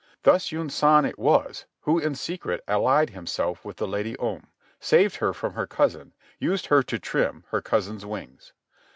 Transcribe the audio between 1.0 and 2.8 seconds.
it was who in secret